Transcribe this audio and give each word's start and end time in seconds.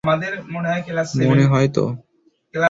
মনে 1.27 1.45
হয় 1.45 1.67
তো। 1.67 1.83